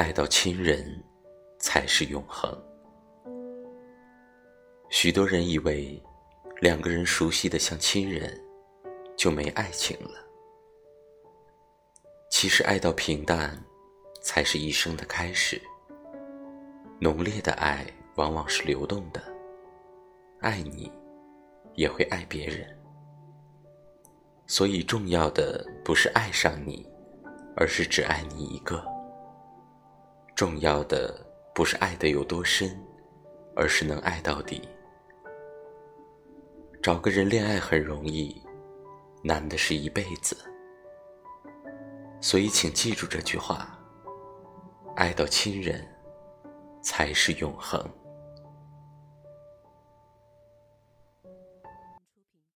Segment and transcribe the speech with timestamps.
[0.00, 0.98] 爱到亲人，
[1.58, 2.50] 才是永恒。
[4.88, 6.02] 许多人以为，
[6.62, 8.42] 两个人熟悉的像亲人，
[9.14, 10.12] 就没爱情了。
[12.30, 13.62] 其实，爱到平淡，
[14.22, 15.60] 才是一生的开始。
[16.98, 19.22] 浓烈的爱往往是流动的，
[20.40, 20.90] 爱你，
[21.74, 22.66] 也会爱别人。
[24.46, 26.90] 所以，重要的不是爱上你，
[27.54, 28.82] 而是只爱你一个。
[30.40, 31.14] 重要的
[31.54, 32.74] 不是爱得有多深
[33.54, 34.66] 而是能爱到底。
[36.82, 38.42] 找个人恋爱很容易
[39.22, 40.34] 难的是一辈子。
[42.22, 43.78] 所以请记住这句话
[44.96, 45.86] 爱到亲人
[46.80, 47.78] 才是永恒。